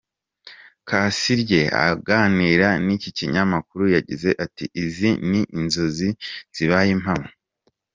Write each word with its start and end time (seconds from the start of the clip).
Kasirye 0.87 1.61
aganira 1.87 2.67
n’iki 2.85 3.09
kinyamakuru 3.17 3.83
yagize 3.95 4.29
ati 4.45 4.65
“Izi 4.83 5.09
ni 5.29 5.41
inzozi 5.59 6.09
zibaye 6.55 6.91
impamo. 6.97 7.27